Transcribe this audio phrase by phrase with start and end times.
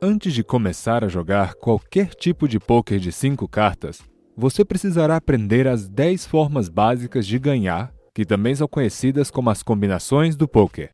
[0.00, 4.02] Antes de começar a jogar qualquer tipo de poker de 5 cartas,
[4.36, 9.62] você precisará aprender as 10 formas básicas de ganhar, que também são conhecidas como as
[9.62, 10.92] combinações do poker.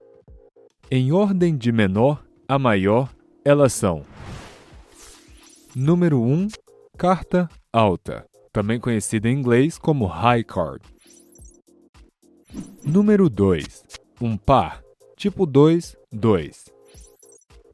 [0.89, 3.13] Em ordem de menor a maior,
[3.45, 4.05] elas são:
[5.75, 6.49] Número 1,
[6.97, 10.81] carta alta, também conhecida em inglês como high card.
[12.85, 13.83] Número 2,
[14.21, 14.81] um par,
[15.17, 16.71] tipo 2, 2.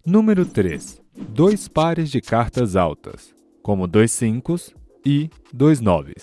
[0.06, 4.56] Número 3, dois pares de cartas altas, como dois 5
[5.04, 6.14] e dois 9.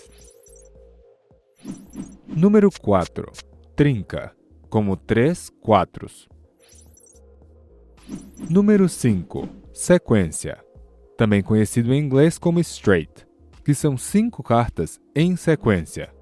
[2.27, 3.31] Número 4,
[3.75, 4.33] trinca,
[4.69, 6.07] como três 4.
[8.49, 10.63] Número 5, sequência,
[11.17, 13.25] também conhecido em inglês como straight,
[13.63, 16.13] que são cinco cartas em sequência.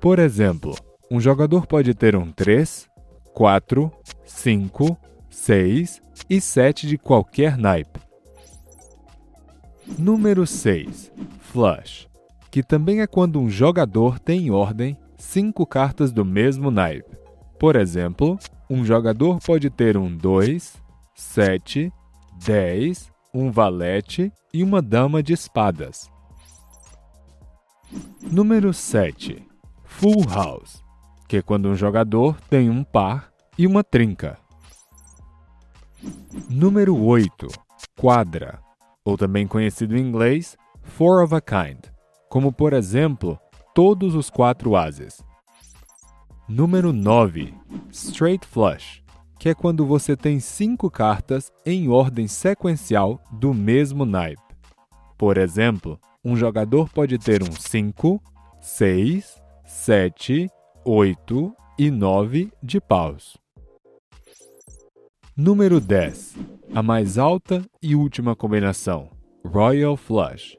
[0.00, 0.74] Por exemplo,
[1.10, 2.88] um jogador pode ter um 3,
[3.34, 3.92] 4,
[4.24, 4.98] 5,
[5.30, 8.07] 6 e 7 de qualquer naipe.
[9.96, 11.12] Número 6.
[11.40, 12.08] Flush,
[12.50, 17.16] que também é quando um jogador tem em ordem cinco cartas do mesmo naipe.
[17.58, 20.76] Por exemplo, um jogador pode ter um 2,
[21.14, 21.92] 7,
[22.44, 26.10] 10, um valete e uma dama de espadas.
[28.20, 29.42] Número 7.
[29.84, 30.82] Full House,
[31.26, 34.38] que é quando um jogador tem um par e uma trinca.
[36.48, 37.48] Número 8.
[37.98, 38.60] Quadra,
[39.04, 41.86] ou também conhecido em inglês Four of a Kind,
[42.28, 43.38] como por exemplo,
[43.74, 45.22] todos os quatro ases.
[46.48, 47.54] Número 9.
[47.90, 49.02] Straight Flush,
[49.38, 54.42] que é quando você tem cinco cartas em ordem sequencial do mesmo naipe.
[55.16, 58.20] Por exemplo, um jogador pode ter um 5,
[58.60, 60.48] 6, 7,
[60.84, 63.36] 8 e 9 de paus.
[65.36, 66.57] Número 10.
[66.74, 69.10] A mais alta e última combinação,
[69.44, 70.56] Royal Flush,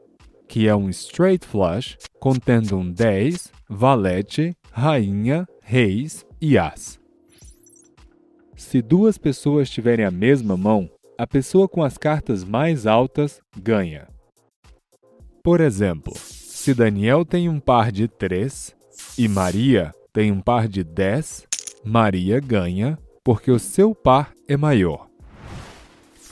[0.47, 6.99] que é um straight flush contendo um 10, valete, rainha, reis e as.
[8.55, 14.08] Se duas pessoas tiverem a mesma mão, a pessoa com as cartas mais altas ganha.
[15.43, 18.76] Por exemplo, se Daniel tem um par de 3
[19.17, 21.47] e Maria tem um par de 10,
[21.86, 25.08] Maria ganha porque o seu par é maior.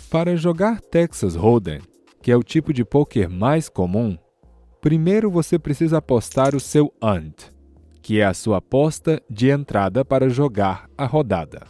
[0.09, 1.81] Para jogar Texas Hold'em,
[2.21, 4.17] que é o tipo de poker mais comum,
[4.79, 7.51] primeiro você precisa apostar o seu ante,
[8.01, 11.67] que é a sua aposta de entrada para jogar a rodada.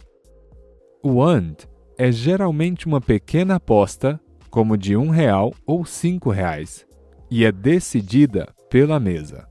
[1.02, 1.66] O ante
[1.98, 6.86] é geralmente uma pequena aposta, como de um real ou cinco reais,
[7.28, 9.48] e é decidida pela mesa.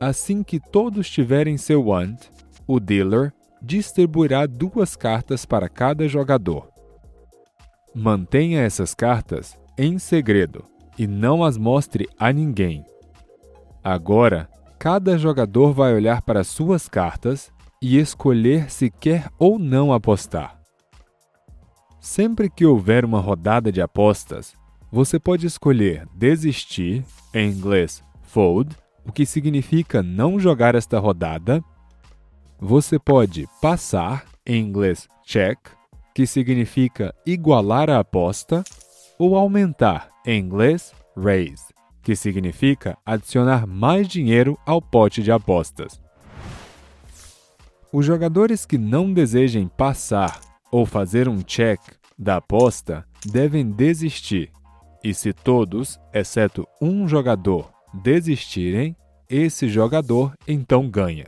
[0.00, 2.30] Assim que todos tiverem seu ante,
[2.66, 6.71] o dealer distribuirá duas cartas para cada jogador.
[7.94, 10.64] Mantenha essas cartas em segredo
[10.98, 12.84] e não as mostre a ninguém.
[13.84, 14.48] Agora,
[14.78, 20.58] cada jogador vai olhar para suas cartas e escolher se quer ou não apostar.
[22.00, 24.54] Sempre que houver uma rodada de apostas,
[24.90, 27.04] você pode escolher desistir,
[27.34, 31.62] em inglês fold, o que significa não jogar esta rodada,
[32.58, 35.58] você pode passar, em inglês check,
[36.14, 38.62] que significa igualar a aposta,
[39.18, 41.64] ou aumentar, em inglês raise,
[42.02, 46.00] que significa adicionar mais dinheiro ao pote de apostas.
[47.92, 50.40] Os jogadores que não desejem passar
[50.70, 51.80] ou fazer um check
[52.18, 54.50] da aposta devem desistir.
[55.04, 58.96] E se todos, exceto um jogador, desistirem,
[59.28, 61.26] esse jogador então ganha.